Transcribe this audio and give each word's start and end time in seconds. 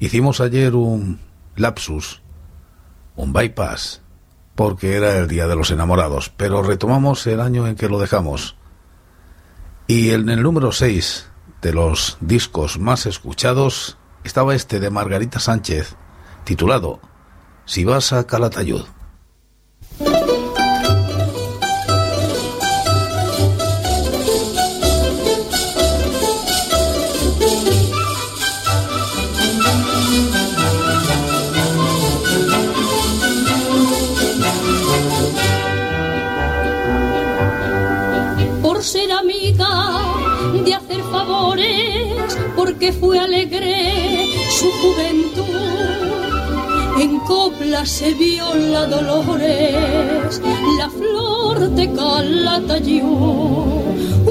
Hicimos 0.00 0.40
ayer 0.40 0.76
un 0.76 1.18
lapsus, 1.56 2.22
un 3.16 3.32
bypass, 3.32 4.00
porque 4.54 4.94
era 4.94 5.16
el 5.16 5.26
Día 5.26 5.48
de 5.48 5.56
los 5.56 5.72
Enamorados, 5.72 6.30
pero 6.36 6.62
retomamos 6.62 7.26
el 7.26 7.40
año 7.40 7.66
en 7.66 7.74
que 7.74 7.88
lo 7.88 7.98
dejamos. 7.98 8.56
Y 9.88 10.10
en 10.10 10.28
el 10.28 10.42
número 10.42 10.70
6 10.70 11.28
de 11.62 11.72
los 11.72 12.16
discos 12.20 12.78
más 12.78 13.06
escuchados 13.06 13.98
estaba 14.22 14.54
este 14.54 14.78
de 14.78 14.90
Margarita 14.90 15.40
Sánchez, 15.40 15.96
titulado 16.44 17.00
Si 17.64 17.84
vas 17.84 18.12
a 18.12 18.24
Calatayud. 18.24 18.84
Que 42.78 42.92
fue 42.92 43.18
alegre 43.18 44.26
su 44.50 44.70
juventud. 44.70 45.44
En 47.00 47.18
copla 47.20 47.84
se 47.86 48.12
vio 48.14 48.54
la 48.54 48.86
Dolores, 48.86 50.40
la 50.78 50.90
flor 50.90 51.70
de 51.70 51.92
Calatayud. 51.92 53.02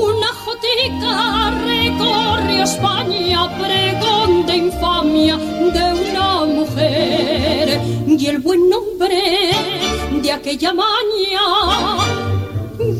Una 0.10 0.32
jotica 0.44 1.52
recorrió 1.66 2.64
España, 2.64 3.40
pregón 3.60 4.46
de 4.46 4.58
infamia 4.58 5.38
de 5.38 6.12
una 6.12 6.46
mujer. 6.46 7.82
Y 8.08 8.26
el 8.28 8.40
buen 8.40 8.70
nombre 8.70 9.52
de 10.22 10.32
aquella 10.32 10.74
maña 10.74 11.46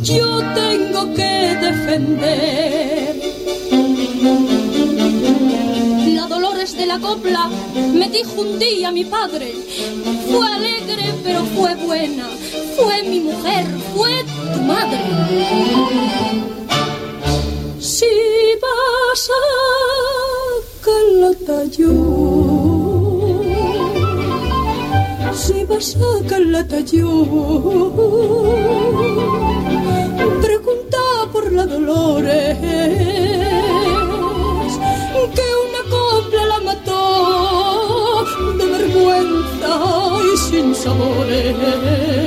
yo 0.02 0.40
tengo 0.56 1.14
que 1.14 1.58
defender 1.62 3.37
de 6.76 6.86
la 6.86 7.00
copla 7.00 7.50
me 7.94 8.10
dijo 8.10 8.42
un 8.42 8.60
día 8.60 8.92
mi 8.92 9.06
padre. 9.06 9.54
Fue 10.30 10.46
alegre, 10.48 11.14
pero 11.24 11.46
fue 11.56 11.76
buena. 11.76 12.28
Fue 12.76 13.04
mi 13.04 13.22
mujer, 13.22 13.66
fue 13.96 14.26
tu 14.54 14.62
madre. 14.62 15.00
Si 17.80 18.06
vas 18.62 19.30
a 19.30 19.44
Calatayud, 20.86 21.88
si 25.34 25.64
vas 25.64 25.96
a 25.96 26.28
Calatayud, 26.28 27.28
pregunta 30.42 30.98
por 31.32 31.52
la 31.54 31.66
Dolores 31.66 33.17
y 40.86 42.27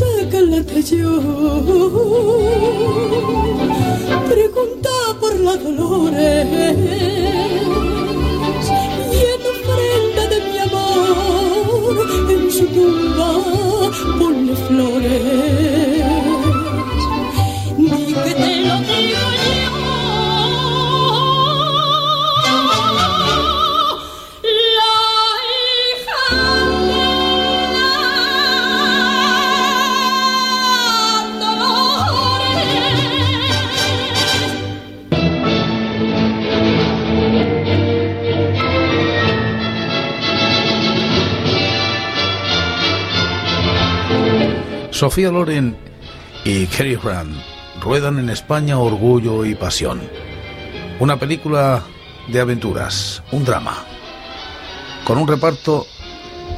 si 0.00 0.06
vas 0.06 0.22
a 0.22 0.30
Calatayud, 0.30 1.22
pregunta 4.28 4.90
por 5.20 5.40
la 5.40 5.56
Dolores 5.56 6.46
en 12.28 12.50
su 12.50 12.66
tumba 12.66 13.30
ponle 14.18 14.56
flores. 14.56 15.69
Sofía 44.90 45.30
Loren 45.30 45.76
y 46.44 46.66
Cary 46.66 46.96
Grant 46.96 47.36
ruedan 47.80 48.18
en 48.18 48.28
España 48.28 48.78
Orgullo 48.78 49.44
y 49.44 49.54
Pasión. 49.54 50.00
Una 50.98 51.18
película 51.18 51.82
de 52.28 52.40
aventuras, 52.40 53.22
un 53.32 53.44
drama, 53.44 53.84
con 55.04 55.18
un 55.18 55.28
reparto 55.28 55.86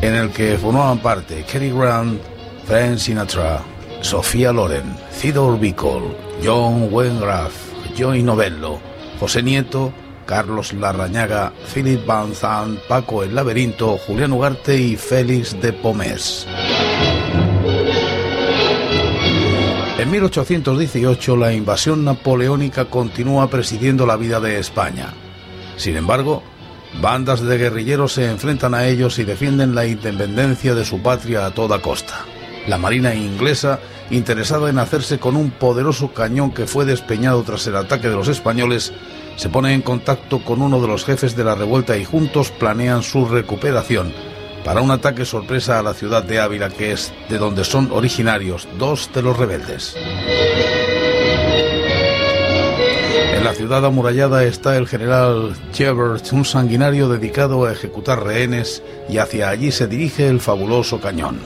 en 0.00 0.14
el 0.14 0.30
que 0.30 0.58
formaban 0.58 0.98
parte 0.98 1.44
Cary 1.50 1.70
Grant, 1.70 2.20
Frank 2.64 2.98
Sinatra, 2.98 3.62
Sofía 4.00 4.52
Loren, 4.52 4.96
Theodore 5.20 5.58
Bicol, 5.58 6.16
John 6.42 6.88
Wengraf, 6.90 7.52
Joey 7.96 8.22
Novello, 8.22 8.80
José 9.20 9.42
Nieto, 9.42 9.92
Carlos 10.26 10.72
Larrañaga, 10.72 11.52
Philip 11.72 12.04
Van 12.06 12.34
Zandt, 12.34 12.80
Paco 12.88 13.22
El 13.22 13.34
Laberinto, 13.34 13.98
Julián 13.98 14.32
Ugarte 14.32 14.76
y 14.76 14.96
Félix 14.96 15.60
de 15.60 15.72
Pomés. 15.72 16.46
En 20.02 20.10
1818 20.10 21.36
la 21.36 21.52
invasión 21.52 22.04
napoleónica 22.04 22.86
continúa 22.86 23.48
presidiendo 23.48 24.04
la 24.04 24.16
vida 24.16 24.40
de 24.40 24.58
España. 24.58 25.14
Sin 25.76 25.96
embargo, 25.96 26.42
bandas 27.00 27.40
de 27.40 27.56
guerrilleros 27.56 28.14
se 28.14 28.28
enfrentan 28.28 28.74
a 28.74 28.88
ellos 28.88 29.20
y 29.20 29.24
defienden 29.24 29.76
la 29.76 29.86
independencia 29.86 30.74
de 30.74 30.84
su 30.84 31.00
patria 31.02 31.46
a 31.46 31.54
toda 31.54 31.80
costa. 31.80 32.24
La 32.66 32.78
Marina 32.78 33.14
inglesa, 33.14 33.78
interesada 34.10 34.70
en 34.70 34.80
hacerse 34.80 35.20
con 35.20 35.36
un 35.36 35.52
poderoso 35.52 36.12
cañón 36.12 36.50
que 36.50 36.66
fue 36.66 36.84
despeñado 36.84 37.40
tras 37.44 37.64
el 37.68 37.76
ataque 37.76 38.08
de 38.08 38.16
los 38.16 38.26
españoles, 38.26 38.92
se 39.36 39.50
pone 39.50 39.72
en 39.72 39.82
contacto 39.82 40.44
con 40.44 40.62
uno 40.62 40.80
de 40.80 40.88
los 40.88 41.04
jefes 41.04 41.36
de 41.36 41.44
la 41.44 41.54
revuelta 41.54 41.96
y 41.96 42.04
juntos 42.04 42.50
planean 42.50 43.04
su 43.04 43.26
recuperación 43.26 44.12
para 44.64 44.80
un 44.80 44.90
ataque 44.90 45.24
sorpresa 45.24 45.78
a 45.78 45.82
la 45.82 45.94
ciudad 45.94 46.22
de 46.22 46.40
Ávila, 46.40 46.68
que 46.68 46.92
es 46.92 47.12
de 47.28 47.38
donde 47.38 47.64
son 47.64 47.90
originarios 47.92 48.68
dos 48.78 49.10
de 49.14 49.22
los 49.22 49.36
rebeldes. 49.36 49.96
En 53.34 53.44
la 53.44 53.54
ciudad 53.54 53.84
amurallada 53.84 54.44
está 54.44 54.76
el 54.76 54.86
general 54.86 55.54
Chevert, 55.72 56.32
un 56.32 56.44
sanguinario 56.44 57.08
dedicado 57.08 57.64
a 57.64 57.72
ejecutar 57.72 58.22
rehenes, 58.22 58.82
y 59.08 59.18
hacia 59.18 59.48
allí 59.48 59.72
se 59.72 59.86
dirige 59.88 60.28
el 60.28 60.40
fabuloso 60.40 61.00
cañón. 61.00 61.40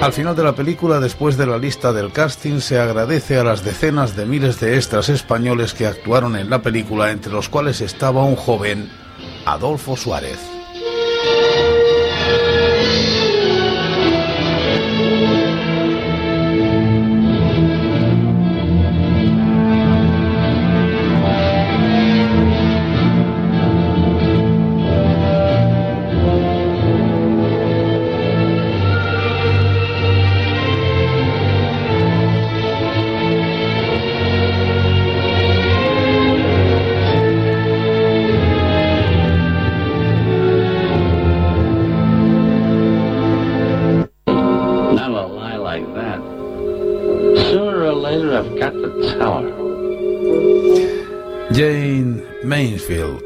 Al 0.00 0.12
final 0.12 0.36
de 0.36 0.44
la 0.44 0.54
película, 0.54 1.00
después 1.00 1.38
de 1.38 1.46
la 1.46 1.56
lista 1.56 1.92
del 1.92 2.12
casting, 2.12 2.60
se 2.60 2.78
agradece 2.78 3.38
a 3.38 3.44
las 3.44 3.64
decenas 3.64 4.14
de 4.14 4.26
miles 4.26 4.60
de 4.60 4.76
extras 4.76 5.08
españoles 5.08 5.72
que 5.72 5.86
actuaron 5.86 6.36
en 6.36 6.50
la 6.50 6.60
película, 6.60 7.10
entre 7.10 7.32
los 7.32 7.48
cuales 7.48 7.80
estaba 7.80 8.22
un 8.22 8.36
joven 8.36 8.90
Adolfo 9.46 9.96
Suárez. 9.96 10.53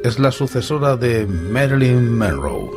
Es 0.03 0.19
la 0.19 0.33
sucesora 0.33 0.97
de 0.97 1.25
Marilyn 1.25 2.19
Monroe. 2.19 2.71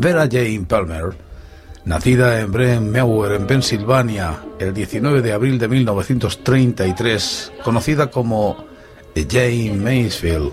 Vera 0.00 0.26
Jane 0.30 0.64
Palmer, 0.66 1.10
nacida 1.84 2.40
en 2.40 2.50
Brentwood, 2.50 3.34
en 3.34 3.46
Pensilvania, 3.46 4.38
el 4.58 4.72
19 4.72 5.20
de 5.20 5.32
abril 5.34 5.58
de 5.58 5.68
1933, 5.68 7.52
conocida 7.62 8.10
como 8.10 8.64
Jane 9.14 9.74
Mansfield, 9.74 10.52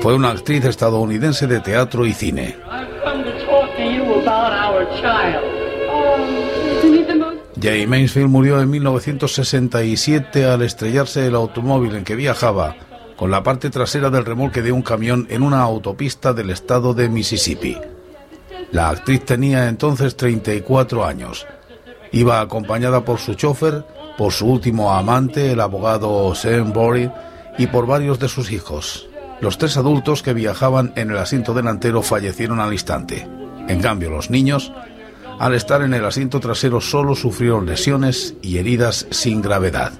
fue 0.00 0.16
una 0.16 0.30
actriz 0.30 0.64
estadounidense 0.64 1.46
de 1.46 1.60
teatro 1.60 2.04
y 2.04 2.14
cine. 2.14 2.56
Jay 7.62 7.86
Mansfield 7.86 8.28
murió 8.28 8.60
en 8.60 8.68
1967 8.70 10.46
al 10.46 10.62
estrellarse 10.62 11.28
el 11.28 11.36
automóvil 11.36 11.94
en 11.94 12.02
que 12.02 12.16
viajaba 12.16 12.74
con 13.16 13.30
la 13.30 13.44
parte 13.44 13.70
trasera 13.70 14.10
del 14.10 14.24
remolque 14.24 14.62
de 14.62 14.72
un 14.72 14.82
camión 14.82 15.28
en 15.30 15.44
una 15.44 15.60
autopista 15.60 16.32
del 16.32 16.50
estado 16.50 16.92
de 16.92 17.08
Mississippi. 17.08 17.78
La 18.72 18.88
actriz 18.88 19.24
tenía 19.24 19.68
entonces 19.68 20.16
34 20.16 21.04
años. 21.04 21.46
Iba 22.10 22.40
acompañada 22.40 23.04
por 23.04 23.20
su 23.20 23.34
chofer, 23.34 23.84
por 24.18 24.32
su 24.32 24.48
último 24.48 24.92
amante, 24.92 25.52
el 25.52 25.60
abogado 25.60 26.34
Sam 26.34 26.72
Bory, 26.72 27.12
y 27.58 27.68
por 27.68 27.86
varios 27.86 28.18
de 28.18 28.28
sus 28.28 28.50
hijos. 28.50 29.08
Los 29.40 29.56
tres 29.56 29.76
adultos 29.76 30.24
que 30.24 30.34
viajaban 30.34 30.92
en 30.96 31.12
el 31.12 31.18
asiento 31.18 31.54
delantero 31.54 32.02
fallecieron 32.02 32.58
al 32.58 32.72
instante. 32.72 33.28
En 33.68 33.80
cambio, 33.80 34.10
los 34.10 34.30
niños 34.30 34.72
al 35.42 35.54
estar 35.54 35.82
en 35.82 35.92
el 35.92 36.04
asiento 36.04 36.38
trasero 36.38 36.80
solo 36.80 37.16
sufrieron 37.16 37.66
lesiones 37.66 38.36
y 38.42 38.58
heridas 38.58 39.08
sin 39.10 39.42
gravedad. 39.42 39.92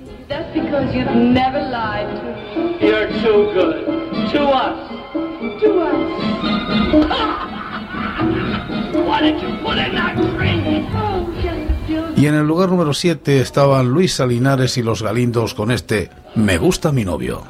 Y 12.16 12.26
en 12.26 12.34
el 12.34 12.46
lugar 12.46 12.68
número 12.68 12.94
7 12.94 13.40
estaban 13.40 13.88
Luis 13.88 14.14
Salinares 14.14 14.78
y 14.78 14.82
los 14.82 15.02
Galindos 15.02 15.54
con 15.54 15.72
este 15.72 16.10
Me 16.36 16.56
gusta 16.56 16.92
mi 16.92 17.04
novio. 17.04 17.42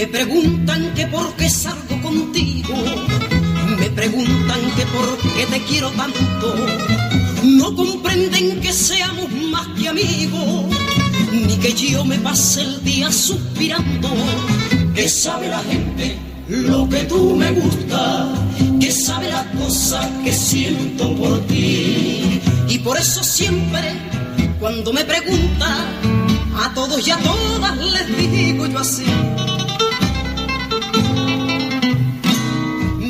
Me 0.00 0.06
preguntan 0.06 0.94
que 0.94 1.06
por 1.08 1.30
qué 1.34 1.50
salgo 1.50 2.00
contigo, 2.00 2.74
me 3.78 3.90
preguntan 3.90 4.60
que 4.74 4.86
por 4.86 5.18
qué 5.18 5.44
te 5.44 5.62
quiero 5.64 5.90
tanto. 5.90 6.54
No 7.44 7.76
comprenden 7.76 8.62
que 8.62 8.72
seamos 8.72 9.30
más 9.50 9.68
que 9.78 9.90
amigos, 9.90 10.74
ni 11.30 11.54
que 11.58 11.74
yo 11.74 12.02
me 12.06 12.16
pase 12.16 12.62
el 12.62 12.82
día 12.82 13.12
suspirando. 13.12 14.08
Que 14.94 15.06
sabe 15.06 15.48
la 15.48 15.62
gente 15.64 16.16
lo 16.48 16.88
que 16.88 17.00
tú 17.00 17.36
me 17.36 17.50
gusta, 17.50 18.32
que 18.80 18.90
sabe 18.90 19.28
la 19.28 19.44
cosa 19.52 20.10
que 20.24 20.32
siento 20.32 21.14
por 21.14 21.40
ti. 21.46 22.40
Y 22.70 22.78
por 22.78 22.96
eso 22.96 23.22
siempre, 23.22 23.92
cuando 24.58 24.94
me 24.94 25.04
preguntan, 25.04 25.84
a 26.58 26.72
todos 26.72 27.06
y 27.06 27.10
a 27.10 27.18
todas 27.18 27.76
les 27.76 28.16
digo 28.16 28.66
yo 28.66 28.78
así. 28.78 29.04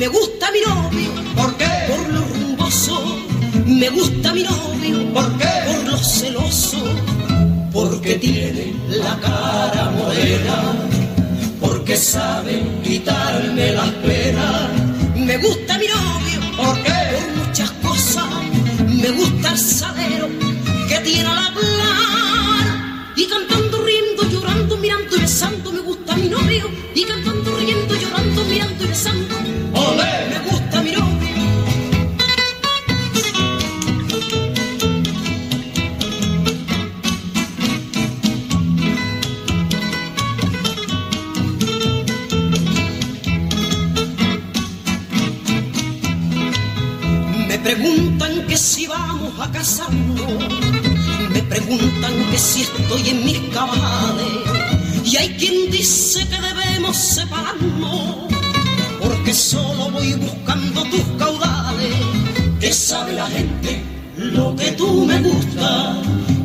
Me 0.01 0.07
gusta 0.07 0.49
mi 0.49 0.61
novio. 0.61 1.11
¿Por 1.35 1.55
qué? 1.57 1.69
Por 1.87 2.09
lo 2.09 2.21
rumboso. 2.21 3.19
Me 3.67 3.87
gusta 3.91 4.33
mi 4.33 4.41
novio. 4.41 5.13
¿Por 5.13 5.37
qué? 5.37 5.53
Por 5.67 5.91
lo 5.91 5.97
celoso. 5.99 6.79
Porque 7.71 8.15
tiene 8.15 8.73
la 8.89 9.15
cara 9.19 9.91
morena. 9.91 10.57
Porque 11.59 11.95
sabe 11.95 12.63
quitarme 12.83 13.73
las 13.73 13.89
penas. 14.03 14.69
Me 15.17 15.37
gusta 15.37 15.77
mi 15.77 15.85
novio. 15.85 16.39
¿Por 16.57 16.81
qué? 16.81 16.99
Por 17.13 17.45
muchas 17.45 17.69
cosas. 17.85 18.25
Me 19.03 19.11
gusta 19.11 19.51
el 19.51 19.59
salero 19.59 20.29
que 20.89 20.97
tiene 21.01 21.25
la 21.25 21.45
hablar. 21.45 23.13
Y 23.15 23.27
cantando, 23.27 23.83
riendo, 23.83 24.23
llorando, 24.31 24.77
mirando 24.77 25.15
y 25.15 25.19
besando. 25.19 25.71
Me 25.71 25.81
gusta 25.81 26.15
mi 26.15 26.27
novio. 26.27 26.71
Y 26.95 27.03
cantando, 27.03 27.55
riendo, 27.55 27.93
llorando, 27.93 28.43
mirando 28.45 28.83
y 28.83 28.87
besando. 28.87 29.40
Porque 58.99 59.33
solo 59.33 59.91
voy 59.91 60.13
buscando 60.13 60.83
tus 60.85 61.03
caudales. 61.17 61.95
Que 62.59 62.73
sabe 62.73 63.13
la 63.13 63.27
gente 63.27 63.83
lo 64.17 64.55
que 64.55 64.71
tú 64.73 65.05
me 65.05 65.19
gusta, 65.19 65.97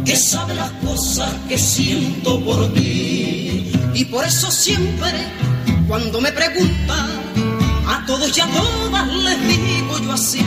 que 0.05 0.17
sabe 0.17 0.55
las 0.55 0.71
cosas 0.85 1.33
que 1.49 1.59
siento 1.59 2.41
por 2.43 2.73
ti. 2.73 3.71
Y 3.95 4.05
por 4.07 4.25
eso 4.25 4.51
siempre, 4.51 5.13
cuando 5.89 6.21
me 6.21 6.33
preguntan, 6.33 7.11
a 7.87 8.05
todos 8.07 8.37
y 8.37 8.41
a 8.41 8.47
todas 8.47 9.07
les 9.09 9.49
digo 9.49 9.99
yo 10.03 10.13
así. 10.13 10.41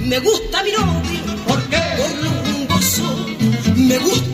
Me 0.00 0.18
gusta 0.20 0.62
mi 0.62 0.72
novio, 0.72 1.44
¿por 1.46 1.62
qué? 1.64 1.82
Por 1.98 2.12
lo 2.24 2.30
rumboso. 2.44 3.26
Me 3.76 3.98
gusta 3.98 4.33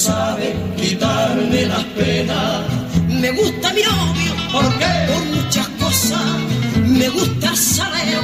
sabe 0.00 0.56
quitarme 0.76 1.66
las 1.66 1.84
penas. 1.98 2.62
Me 3.22 3.30
gusta 3.32 3.72
mi 3.74 3.82
novio, 3.82 4.32
¿por 4.50 4.66
qué? 4.78 4.92
Por 5.10 5.24
muchas 5.36 5.68
cosas. 5.82 6.26
Me 6.86 7.08
gusta 7.10 7.50
el 7.50 7.56
saleo 7.56 8.22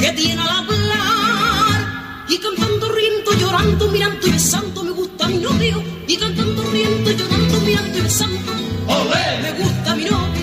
que 0.00 0.12
tiene 0.12 0.40
al 0.40 0.48
hablar 0.48 1.80
y 2.28 2.38
cantando, 2.38 2.84
riendo, 2.92 3.30
llorando, 3.40 3.88
mirando 3.88 4.26
y 4.26 4.30
besando. 4.30 4.84
Me 4.84 4.92
gusta 4.92 5.28
mi 5.28 5.36
novio 5.36 5.82
y 6.08 6.16
cantando, 6.16 6.62
riendo, 6.70 7.10
llorando, 7.10 7.60
mirando 7.60 7.98
y 7.98 8.00
besando. 8.00 8.52
¡Olé! 8.98 9.26
Me 9.44 9.52
gusta 9.60 9.94
mi 9.94 10.04
novio. 10.04 10.42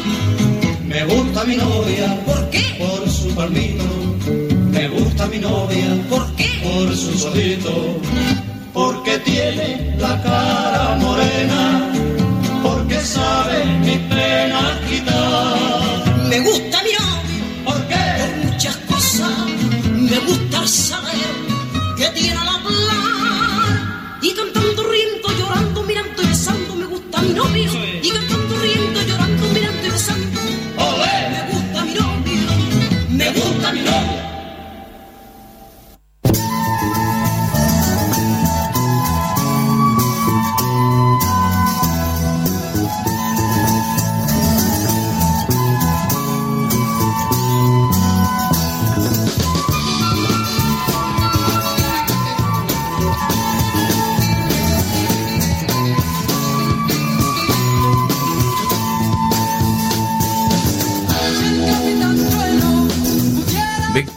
Me 0.86 1.04
gusta 1.06 1.44
mi 1.46 1.56
novia. 1.56 2.08
¿Por 2.28 2.50
qué? 2.52 2.66
Por 2.78 3.10
su 3.10 3.28
palmito. 3.34 3.86
Me 4.76 4.88
gusta 4.88 5.26
mi 5.28 5.40
novia. 5.40 5.90
¿Por 6.10 6.26
qué? 6.36 6.50
Por 6.64 6.96
su 6.96 7.18
solito. 7.18 8.00
Porque 8.80 9.20
tiene 9.20 9.94
la 10.00 10.14
cara 10.24 10.96
morena. 11.02 11.92
Porque 12.64 12.98
sabe 13.02 13.66
mi 13.86 13.98
pena 14.08 14.62
quitar. 14.88 16.28
Me 16.30 16.40
gusta 16.40 16.78
mi 16.86 16.92
novio. 17.00 17.44
¿Por 17.66 17.80
qué? 17.90 18.04
Por 18.20 18.46
muchas 18.46 18.78
cosas. 18.92 19.36
Me 20.10 20.18
gusta 20.20 20.62
el 20.62 20.68
saber 20.70 21.34
que 21.98 22.08
tiene 22.18 22.38
al 22.38 22.48
hablar. 22.48 24.18
Y 24.22 24.34
cantando, 24.34 24.82
riendo, 24.92 25.28
llorando, 25.38 25.84
mirando 25.84 26.22
y 26.24 26.28
besando. 26.28 26.76
Me 26.76 26.86
gusta 26.86 27.22
mi 27.22 27.34
novio. 27.34 27.89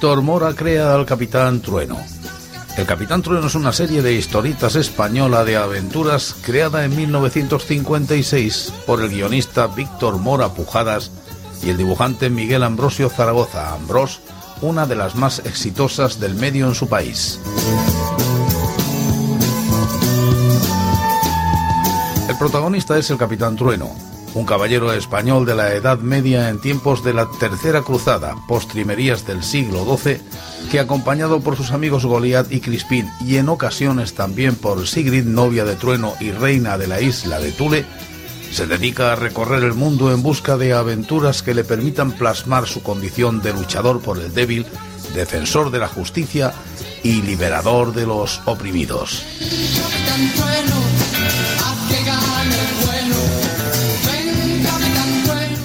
Víctor 0.02 0.22
Mora 0.22 0.52
crea 0.52 0.96
al 0.96 1.06
Capitán 1.06 1.60
Trueno. 1.60 1.96
El 2.76 2.86
Capitán 2.86 3.22
Trueno 3.22 3.46
es 3.46 3.54
una 3.54 3.72
serie 3.72 4.02
de 4.02 4.12
historietas 4.12 4.74
española 4.74 5.44
de 5.44 5.56
aventuras 5.56 6.34
creada 6.42 6.84
en 6.84 6.96
1956 6.96 8.72
por 8.84 9.00
el 9.00 9.10
guionista 9.10 9.68
Víctor 9.68 10.18
Mora 10.18 10.48
Pujadas 10.48 11.12
y 11.62 11.70
el 11.70 11.76
dibujante 11.76 12.30
Miguel 12.30 12.64
Ambrosio 12.64 13.10
Zaragoza, 13.10 13.74
Ambrós, 13.74 14.18
una 14.60 14.86
de 14.86 14.96
las 14.96 15.14
más 15.14 15.38
exitosas 15.38 16.18
del 16.18 16.34
medio 16.34 16.66
en 16.66 16.74
su 16.74 16.88
país. 16.88 17.38
El 22.28 22.36
protagonista 22.38 22.98
es 22.98 23.08
el 23.08 23.18
Capitán 23.18 23.54
Trueno, 23.54 23.94
un 24.34 24.46
caballero 24.46 24.92
español 24.92 25.44
de 25.44 25.54
la 25.54 25.74
Edad 25.74 25.98
Media 25.98 26.48
en 26.48 26.60
tiempos 26.60 27.04
de 27.04 27.14
la 27.14 27.28
Tercera 27.38 27.82
Cruzada, 27.82 28.36
postrimerías 28.48 29.26
del 29.26 29.42
siglo 29.42 29.84
XII, 29.84 30.20
que 30.70 30.80
acompañado 30.80 31.40
por 31.40 31.56
sus 31.56 31.72
amigos 31.72 32.06
Goliat 32.06 32.50
y 32.50 32.60
Crispín 32.60 33.10
y 33.20 33.36
en 33.36 33.48
ocasiones 33.48 34.14
también 34.14 34.54
por 34.54 34.86
Sigrid, 34.86 35.24
novia 35.24 35.64
de 35.64 35.76
Trueno 35.76 36.14
y 36.20 36.30
reina 36.30 36.78
de 36.78 36.86
la 36.86 37.00
isla 37.00 37.38
de 37.40 37.52
Tule, 37.52 37.84
se 38.50 38.66
dedica 38.66 39.12
a 39.12 39.16
recorrer 39.16 39.64
el 39.64 39.74
mundo 39.74 40.12
en 40.12 40.22
busca 40.22 40.56
de 40.56 40.74
aventuras 40.74 41.42
que 41.42 41.54
le 41.54 41.64
permitan 41.64 42.12
plasmar 42.12 42.66
su 42.66 42.82
condición 42.82 43.40
de 43.40 43.52
luchador 43.52 44.00
por 44.00 44.18
el 44.18 44.32
débil, 44.34 44.66
defensor 45.14 45.70
de 45.70 45.78
la 45.78 45.88
justicia 45.88 46.52
y 47.02 47.22
liberador 47.22 47.94
de 47.94 48.06
los 48.06 48.40
oprimidos. 48.44 49.24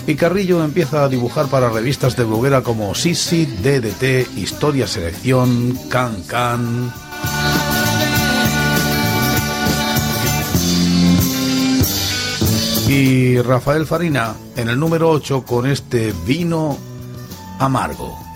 Y 0.08 0.16
Carrillo 0.16 0.64
empieza 0.64 1.04
a 1.04 1.10
dibujar 1.10 1.48
para 1.48 1.70
revistas 1.70 2.16
de 2.16 2.24
bloguera 2.24 2.62
como 2.64 2.96
Sisi, 2.96 3.46
DDT, 3.46 4.38
Historia 4.38 4.88
Selección, 4.88 5.78
Can 5.90 6.24
Can. 6.24 6.94
Y 12.88 13.42
Rafael 13.42 13.86
Farina 13.86 14.34
en 14.56 14.70
el 14.70 14.80
número 14.80 15.10
8 15.10 15.44
con 15.44 15.68
este 15.68 16.14
vino 16.26 16.78
amargo. 17.60 18.27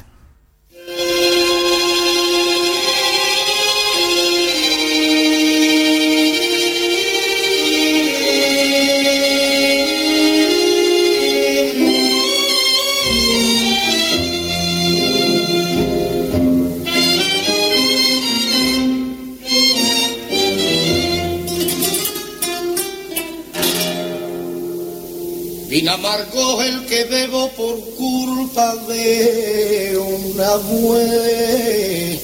Vino 25.72 25.94
amargo 25.94 26.62
el 26.64 26.86
que 26.86 27.06
bebo 27.06 27.48
por 27.52 27.80
culpa 27.96 28.76
de 28.90 29.98
una 29.98 30.58
mujer. 30.58 32.20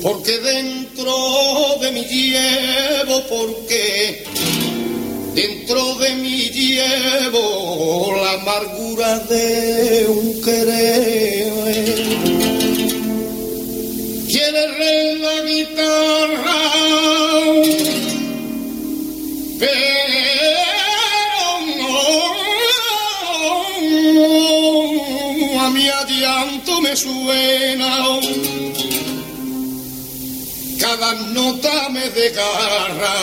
Porque 0.00 0.38
dentro 0.38 1.12
de 1.80 1.90
mí 1.90 2.04
llevo, 2.04 3.24
porque 3.28 4.24
dentro 5.34 5.96
de 5.96 6.14
mí 6.14 6.48
llevo 6.50 8.14
la 8.22 8.34
amargura 8.34 9.18
de 9.18 10.06
un 10.06 10.27
adianto 26.00 26.80
me 26.80 26.96
suena. 26.96 28.20
Cada 30.78 31.12
nota 31.34 31.88
me 31.90 32.08
desgarra, 32.10 33.16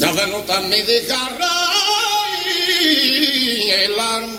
cada 0.00 0.26
nota 0.26 0.60
me 0.62 0.82
desgarra 0.82 1.68
y 2.80 3.70
el 3.70 4.00
alma 4.00 4.38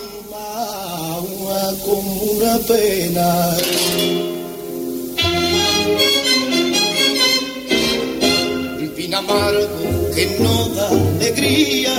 como 1.85 2.13
una 2.33 2.57
pena. 2.59 3.57
Un 8.79 8.93
vino 8.95 9.17
amargo 9.17 10.11
que 10.15 10.25
no 10.39 10.69
da 10.69 10.87
alegría, 10.89 11.93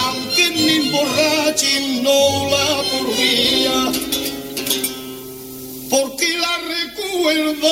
aunque 0.00 0.50
me 0.50 0.76
emborrache 0.76 1.80
no 2.02 2.50
la 2.50 2.66
podría, 2.90 3.76
recuerdo. 7.26 7.68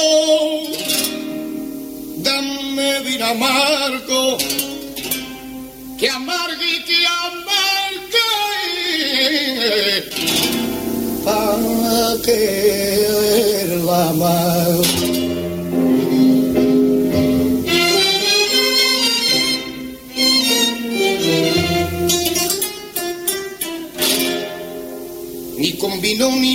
Dame 2.19 3.01
vino 3.01 3.27
amargo, 3.27 4.39
que 5.99 6.09
amargue 6.09 6.77
y 6.77 6.83
que 6.85 7.07
amargue, 7.07 8.31
para 11.25 12.23
que 12.25 13.81
la 13.85 14.09
amargo. 14.11 15.04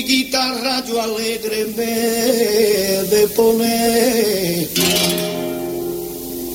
Guitarra 0.04 0.84
yo 0.88 1.02
alegre 1.02 1.66
me 1.76 3.04
de 3.14 3.28
poner. 3.36 4.68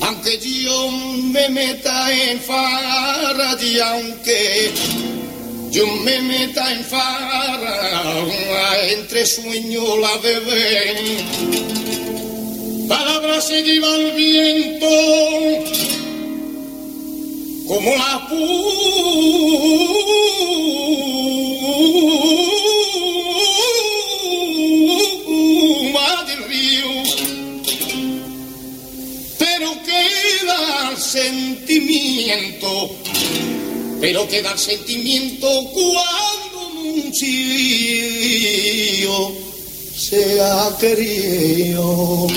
Aunque 0.01 0.39
yo 0.39 0.91
me 1.33 1.49
meta 1.49 2.11
en 2.11 2.39
farra 2.39 3.57
y 3.61 3.79
aunque 3.79 4.71
yo 5.71 5.87
me 6.03 6.21
meta 6.21 6.73
en 6.73 6.83
farra, 6.83 8.11
entre 8.91 9.25
sueño 9.25 9.97
la 9.97 10.17
bebé. 10.17 11.17
Palabras 12.87 13.47
se 13.47 13.61
lleva 13.63 13.95
el 13.95 14.11
viento 14.11 15.94
como 17.67 17.95
la 17.95 18.27
puma 18.29 18.45
del 26.27 26.43
río, 26.43 26.89
pero 29.39 29.71
queda 29.83 30.91
el 30.91 30.97
sentimiento, 30.97 32.69
pero 33.99 34.27
queda 34.27 34.51
el 34.51 34.59
sentimiento 34.59 35.47
cuando 35.73 36.67
un 36.83 37.11
chío 37.11 38.55
se 39.95 40.39
ha 40.41 40.77
querido. 40.79 42.27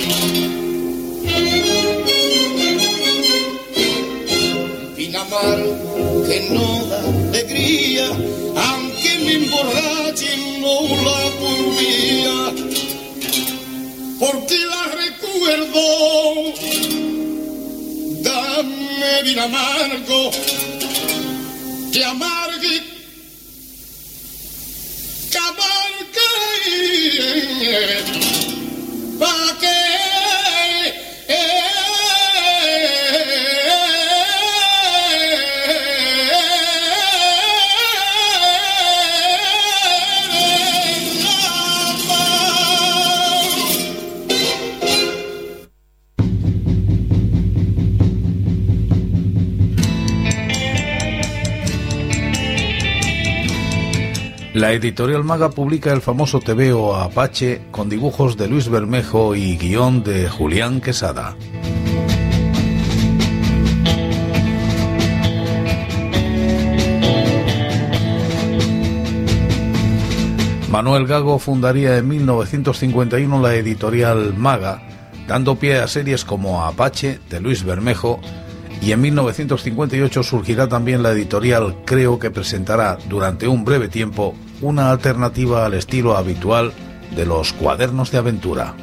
Que 5.38 6.48
no 6.50 6.84
da 6.86 6.98
alegría, 6.98 8.08
aunque 8.56 9.18
me 9.24 9.34
emborrache 9.34 10.36
no 10.58 10.76
la 11.06 11.20
volvía, 11.38 12.38
porque 14.18 14.58
la 14.72 14.84
recuerdo, 15.04 15.84
dame 18.20 19.22
bien 19.22 19.38
amargo, 19.38 20.30
que 21.92 22.04
amargue, 22.04 22.82
que 25.30 25.38
amargue, 25.38 26.32
pa' 29.20 29.56
que 29.60 29.77
La 54.58 54.72
editorial 54.72 55.22
Maga 55.22 55.50
publica 55.50 55.92
el 55.92 56.00
famoso 56.00 56.40
tebeo 56.40 56.96
Apache 56.96 57.62
con 57.70 57.88
dibujos 57.88 58.36
de 58.36 58.48
Luis 58.48 58.68
Bermejo 58.68 59.36
y 59.36 59.56
guion 59.56 60.02
de 60.02 60.28
Julián 60.28 60.80
Quesada. 60.80 61.36
Manuel 70.68 71.06
Gago 71.06 71.38
fundaría 71.38 71.96
en 71.96 72.08
1951 72.08 73.40
la 73.40 73.54
editorial 73.54 74.34
Maga, 74.36 74.82
dando 75.28 75.54
pie 75.54 75.78
a 75.78 75.86
series 75.86 76.24
como 76.24 76.64
Apache 76.64 77.20
de 77.30 77.40
Luis 77.40 77.62
Bermejo 77.62 78.18
y 78.82 78.90
en 78.90 79.02
1958 79.02 80.22
surgirá 80.24 80.68
también 80.68 81.04
la 81.04 81.12
editorial 81.12 81.76
Creo 81.84 82.18
que 82.18 82.32
presentará 82.32 82.98
durante 83.08 83.46
un 83.46 83.64
breve 83.64 83.86
tiempo 83.86 84.34
una 84.60 84.90
alternativa 84.90 85.64
al 85.64 85.74
estilo 85.74 86.16
habitual 86.16 86.72
de 87.14 87.26
los 87.26 87.52
cuadernos 87.52 88.10
de 88.10 88.18
aventura. 88.18 88.74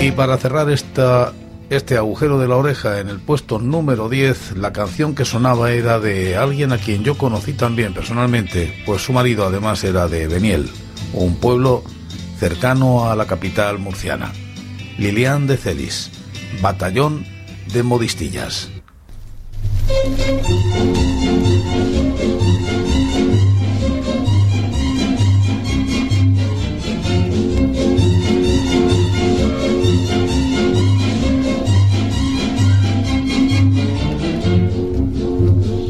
Y 0.00 0.10
para 0.12 0.36
cerrar 0.36 0.70
esta, 0.70 1.32
este 1.70 1.96
agujero 1.96 2.38
de 2.38 2.46
la 2.46 2.56
oreja 2.56 3.00
en 3.00 3.08
el 3.08 3.20
puesto 3.20 3.58
número 3.58 4.10
10, 4.10 4.58
la 4.58 4.72
canción 4.72 5.14
que 5.14 5.24
sonaba 5.24 5.72
era 5.72 5.98
de 5.98 6.36
alguien 6.36 6.72
a 6.72 6.78
quien 6.78 7.04
yo 7.04 7.16
conocí 7.16 7.54
también 7.54 7.94
personalmente, 7.94 8.82
pues 8.84 9.02
su 9.02 9.14
marido 9.14 9.46
además 9.46 9.82
era 9.82 10.06
de 10.06 10.26
Beniel, 10.26 10.70
un 11.14 11.36
pueblo 11.36 11.82
cercano 12.38 13.10
a 13.10 13.16
la 13.16 13.26
capital 13.26 13.78
murciana. 13.78 14.32
Lilian 14.98 15.46
de 15.46 15.56
Celis, 15.56 16.10
batallón 16.60 17.24
de 17.72 17.82
modistillas. 17.82 18.73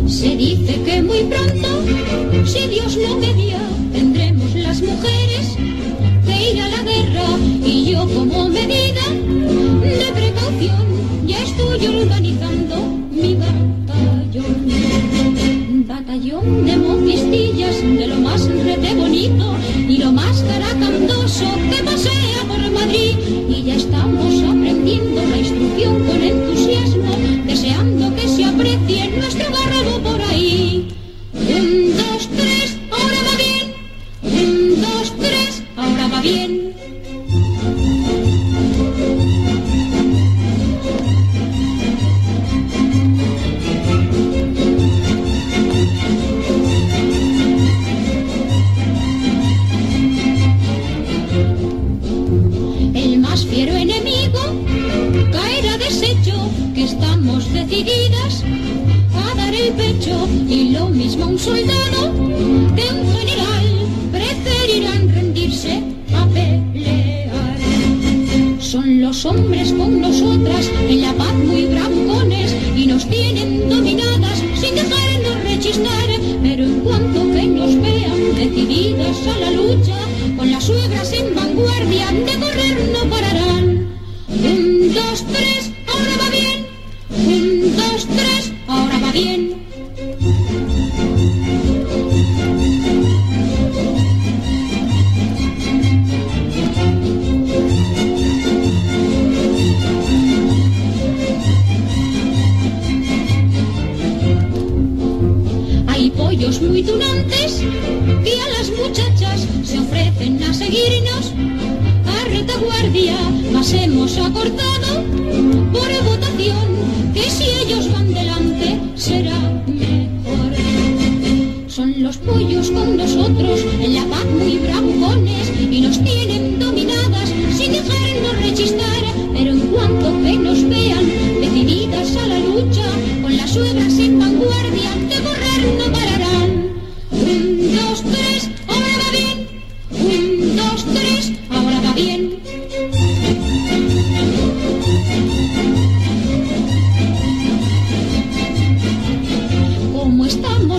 Se 0.06 0.36
dice 0.36 0.82
que 0.84 1.02
muy 1.02 1.24
pronto, 1.24 1.68
si 2.46 2.66
Dios 2.68 2.96
lo 2.96 3.16
media, 3.18 3.58
tendremos 3.92 4.54
las 4.54 4.80
mujeres 4.82 5.56
que 6.26 6.52
ir 6.52 6.60
a 6.60 6.68
la 6.68 6.82
guerra 6.82 7.38
y 7.64 7.92
yo 7.92 8.08
como 8.08 8.48
medida 8.48 9.02
de 9.82 10.12
precaución 10.12 11.26
ya 11.26 11.42
estoy 11.42 11.86
organizando 11.86 12.76
mi 13.10 13.34
batallón. 13.34 13.53
Batallón 16.24 16.64
de 16.64 16.76
monquistillas, 16.76 17.82
de 17.82 18.06
lo 18.06 18.16
más 18.16 18.46
rete 18.48 18.94
bonito 18.94 19.56
y 19.86 19.98
lo 19.98 20.10
más 20.10 20.42
caracandoso 20.42 21.44
que 21.70 21.82
pasea 21.82 22.44
por 22.48 22.70
Madrid 22.70 23.16
y 23.48 23.62
ya 23.64 23.74
estamos 23.74 24.42
aprendiendo 24.42 25.20
la 25.20 25.36
instrucción 25.36 26.02
con 26.06 26.22
entusiasmo, 26.22 27.16
deseando 27.46 28.14
que 28.16 28.26
se 28.26 28.44
aprecie 28.46 29.10
nuestro 29.18 29.52
garrado 29.52 30.02
por 30.02 30.22
ahí. 30.22 30.88
Un, 31.34 31.94
dos, 31.94 32.28
tres, 32.34 32.78
ahora 32.90 33.18
va 33.28 33.36
bien. 33.36 33.74
Un, 34.22 34.80
dos, 34.80 35.12
tres, 35.18 35.62
ahora 35.76 36.08
va 36.08 36.20
bien. 36.22 36.63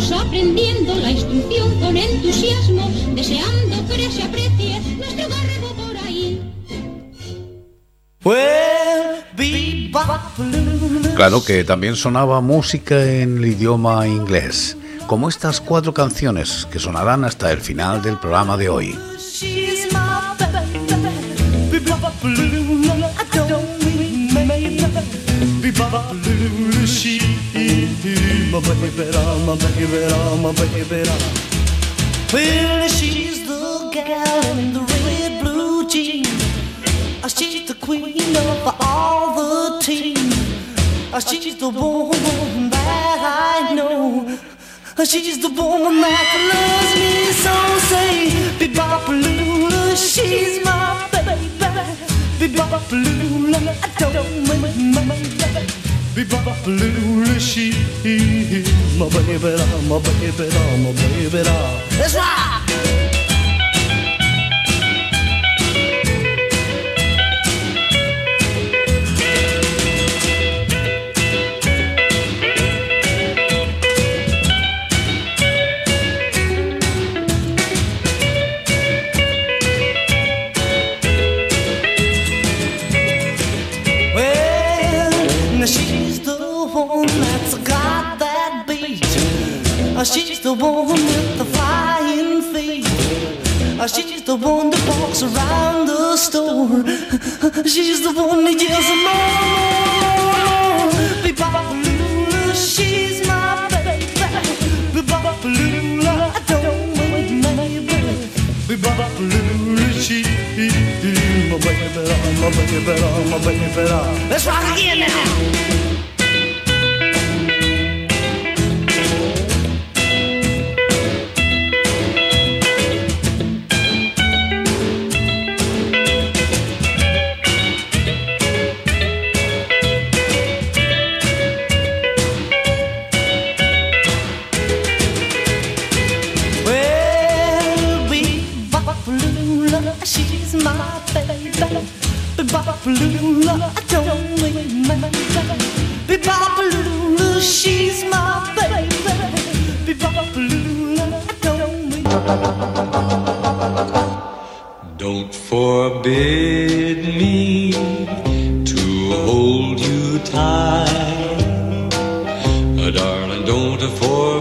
Estamos 0.05 0.27
aprendiendo 0.27 0.95
la 0.95 1.09
instrucción 1.09 1.79
con 1.79 1.97
entusiasmo, 1.97 2.91
deseando 3.15 3.75
que 3.87 4.11
se 4.11 4.23
aprecie 4.23 4.79
nuestro 4.97 5.27
garbo 5.29 5.73
por 5.75 5.97
ahí. 6.05 6.41
Claro 11.15 11.43
que 11.43 11.63
también 11.63 11.95
sonaba 11.95 12.39
música 12.41 13.03
en 13.03 13.37
el 13.37 13.45
idioma 13.45 14.07
inglés, 14.07 14.77
como 15.07 15.27
estas 15.27 15.59
cuatro 15.59 15.93
canciones 15.93 16.67
que 16.71 16.79
sonarán 16.79 17.23
hasta 17.23 17.51
el 17.51 17.61
final 17.61 18.01
del 18.03 18.19
programa 18.19 18.57
de 18.57 18.69
hoy. 18.69 18.95
Baby, 28.81 29.11
my 29.45 29.55
baby, 29.55 29.85
my 30.41 30.51
baby. 30.53 31.09
Well, 32.33 32.87
she's 32.89 33.47
the 33.47 33.89
gal 33.93 34.57
in 34.57 34.73
the 34.73 34.81
red 34.81 35.43
blue 35.43 35.87
jeans. 35.87 36.27
She's 37.27 37.67
the 37.67 37.75
queen 37.75 38.35
of 38.35 38.75
all 38.81 39.35
the 39.35 39.79
team. 39.81 40.15
Uh, 41.13 41.19
She's 41.19 41.57
the 41.57 41.69
woman 41.69 42.69
that 42.69 43.19
I 43.69 43.73
know. 43.73 44.37
She's 45.05 45.39
the 45.41 45.49
woman 45.49 46.01
that 46.01 46.29
loves 46.51 46.95
me 46.99 47.31
so. 47.43 47.55
Say, 47.89 48.59
be-bop-a-loo, 48.59 49.95
she's 49.95 50.63
my 50.65 51.07
baby. 51.11 51.49
Be-bop-a-loo, 52.39 53.55
I 53.55 53.57
don't 53.97 54.47
mean 54.47 54.93
my 54.93 55.01
baby. 55.07 55.94
Be-bop-a-loo, 56.15 57.39
she, 57.41 57.71
my 58.97 59.09
baby, 59.09 59.57
my 59.89 59.99
baby, 59.99 60.47
my 60.79 60.93
baby. 60.93 61.43
That's 61.97 62.15
right. 62.15 62.94
She's 94.07 94.21
the 94.23 94.35
one 94.35 94.69
that 94.69 94.81
walks 94.87 95.23
around 95.23 95.87
the 95.87 96.15
store. 96.15 96.83
She's 97.65 98.03
the 98.03 98.13
one 98.13 98.43
that 98.45 98.61
yells 98.61 98.89
more. 99.03 99.23
Be-bop-a-loo, 101.23 102.53
she's 102.53 103.25
my 103.27 103.67
baby. 103.69 104.05
Be-bop-a-loo, 104.93 106.05
I 106.05 106.39
don't 106.45 106.93
mean 106.97 107.41
maybe. 107.41 108.29
Be-bop-a-loo, 108.67 109.91
she, 109.99 110.21
my 111.49 111.57
baby, 111.65 111.89
my 112.41 112.49
baby, 112.53 112.77
my 113.31 113.37
baby. 113.43 113.81
Let's 114.29 114.45
rock 114.45 114.65
again 114.77 114.99
now. 114.99 115.94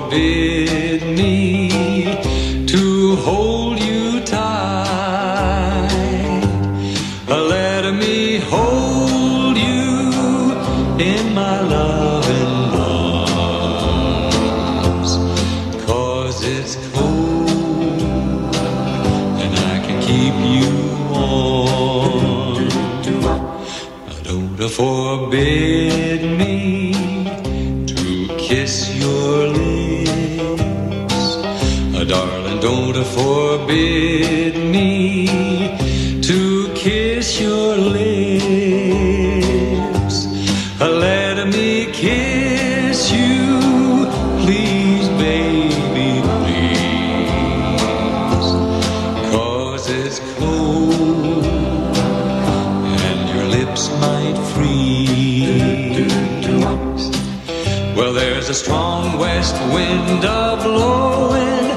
Forbid 0.01 1.03
me 1.19 1.69
to 2.67 3.15
hold 3.27 3.79
you 3.81 4.21
tight. 4.25 5.91
Let 7.29 7.85
me 7.95 8.39
hold 8.39 9.57
you 9.57 9.93
in 10.99 11.35
my 11.35 11.61
loving 11.75 12.57
arms. 14.01 15.11
Cause 15.87 16.39
it's 16.57 16.75
cold 16.97 18.57
and 19.45 19.53
I 19.73 19.75
can 19.87 19.99
keep 20.09 20.35
you 20.55 20.71
warm. 21.13 22.69
Don't 24.25 24.59
forbid 24.69 26.21
me 26.23 26.34
Darling. 32.07 32.61
Don't 32.61 33.05
forbid 33.05 34.57
me 34.57 35.27
to 36.23 36.73
kiss 36.75 37.41
your 37.41 37.77
lips. 37.77 38.45
Uh, 40.81 40.89
Let 40.91 41.47
me 41.49 41.87
kiss 41.93 43.11
you, 43.13 44.07
please, 44.45 45.09
baby, 45.21 46.23
please. 46.45 48.49
Cause 49.33 49.89
it's 49.91 50.21
cold 50.39 51.45
and 53.07 53.29
your 53.35 53.45
lips 53.47 53.89
might 54.01 54.37
freeze. 54.55 56.13
Well, 57.97 58.13
there's 58.13 58.49
a 58.51 58.55
strong 58.55 59.19
west 59.19 59.55
wind 59.73 60.25
a 60.25 60.57
blowing, 60.63 61.71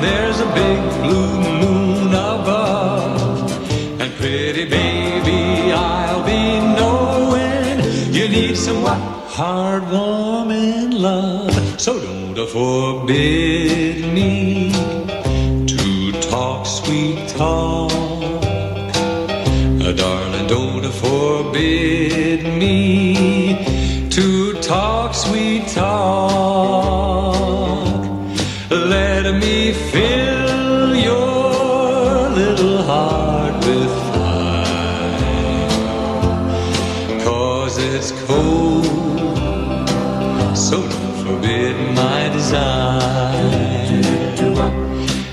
there's 0.00 0.40
a 0.40 0.46
big 0.54 0.80
blue 1.02 1.40
moon 1.60 2.08
above. 2.08 3.52
And 4.00 4.12
pretty 4.14 4.64
baby, 4.64 5.72
I'll 5.72 6.24
be 6.24 6.60
knowing 6.78 7.80
you 8.12 8.28
need 8.28 8.56
some 8.56 8.84
hard, 8.84 9.90
warming 9.90 10.92
love. 10.92 11.80
So 11.80 12.00
don't 12.34 12.48
forbid 12.48 14.12
me 14.14 14.72
to 15.66 16.12
talk 16.22 16.66
sweet 16.66 17.28
talk. 17.28 17.92
Uh, 19.82 19.92
darling, 19.92 20.46
don't 20.46 20.90
forbid 20.92 22.44
me 22.44 24.08
to 24.10 24.54
talk 24.60 25.14
sweet 25.14 25.66
talk. 25.68 26.55
Let 29.26 29.42
me 29.42 29.72
fill 29.72 30.94
your 30.94 32.28
little 32.30 32.80
heart 32.84 33.56
with 33.66 33.90
fire. 34.14 35.68
Cause 37.24 37.76
it's 37.76 38.12
cold, 38.24 38.84
so 40.56 40.80
don't 40.80 41.16
forbid 41.24 41.74
my 41.96 42.28
desire. 42.28 43.50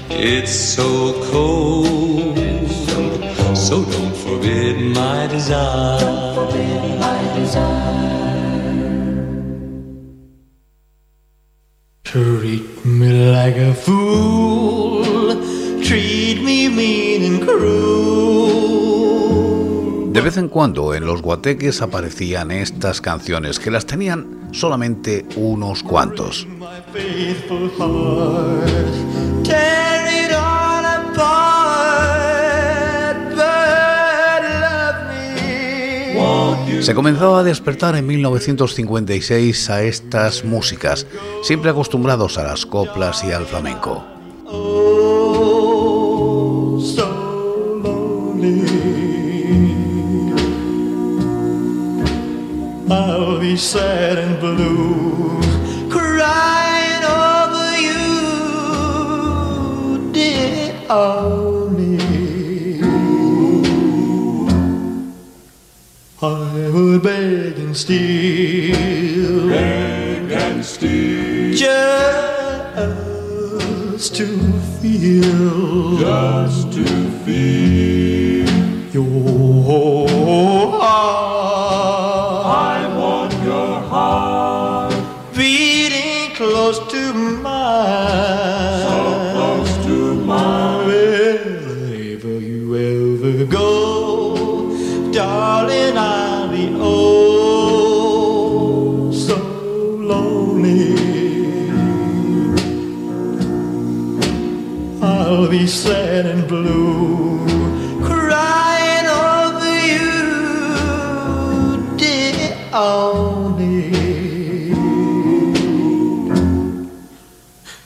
It's 0.10 0.52
so 0.52 1.14
cold, 1.32 2.36
so 3.56 3.86
don't 3.86 4.16
forbid 4.16 4.82
my 4.82 5.28
desire. 5.28 6.34
Treat 12.14 12.86
me 12.86 13.10
like 13.32 13.58
a 13.58 13.74
fool, 13.74 15.34
treat 15.82 16.44
me 16.44 16.70
mean 16.70 17.24
and 17.24 17.42
cruel. 17.44 18.84
De 20.14 20.22
vez 20.22 20.38
en 20.38 20.48
cuando 20.48 20.94
en 20.94 21.08
los 21.08 21.24
guateques 21.24 21.82
aparecían 21.82 22.52
estas 22.52 23.02
canciones 23.02 23.58
que 23.58 23.72
las 23.72 23.88
tenían 23.88 24.50
solamente 24.52 25.26
unos 25.38 25.82
cuantos. 25.82 26.46
Se 36.82 36.94
comenzó 36.94 37.36
a 37.36 37.44
despertar 37.44 37.96
en 37.96 38.06
1956 38.08 39.70
a 39.70 39.84
estas 39.84 40.44
músicas, 40.44 41.08
siempre 41.42 41.70
acostumbrados 41.70 42.38
a 42.38 42.44
las 42.44 42.66
coplas 42.66 43.24
y 43.24 43.32
al 43.32 43.46
flamenco. 43.46 44.04
Oh, 60.96 61.70
and 67.74 67.80
steal, 67.80 69.52
and 69.52 70.64
steal, 70.64 71.56
just 71.56 71.66
to 74.16 74.28
feel, 74.80 75.98
just 75.98 76.72
to 76.72 76.86
feel. 77.26 78.46
Your 78.94 80.13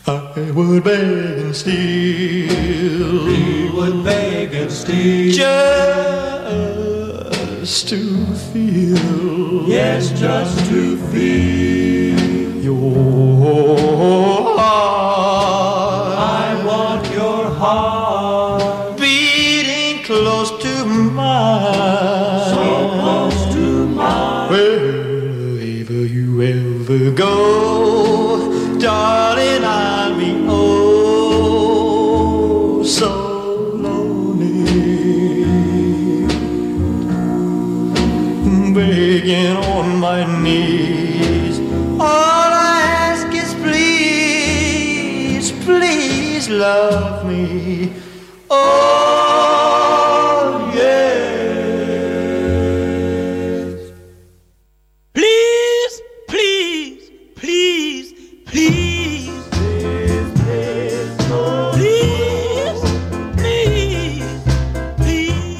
I 0.09 0.51
would 0.55 0.85
beg 0.85 1.39
and 1.39 1.53
steal. 1.53 3.25
We 3.25 3.69
would 3.71 4.05
beg 4.05 4.53
and 4.53 4.71
steal. 4.71 5.33
Just 7.59 7.89
to 7.89 8.25
feel. 8.53 9.67
Yes, 9.67 10.11
just 10.17 10.65
to 10.69 10.95
feel. 11.11 12.55
Your 12.63 14.57
heart. 14.57 16.17
I 16.17 16.63
want 16.65 17.05
your 17.11 17.49
heart. 17.49 18.97
Beating 18.97 20.05
close 20.05 20.51
to 20.63 20.85
mine. 20.85 22.45
So 22.55 22.89
close 23.01 23.53
to 23.55 23.87
mine. 23.89 24.49
Wherever 24.51 26.05
you 26.05 26.41
ever 26.41 27.11
go, 27.11 27.66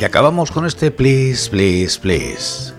acabamos 0.07 0.51
con 0.51 0.65
este 0.65 0.89
Please, 0.89 1.49
Please, 1.49 1.99
Please. 1.99 2.76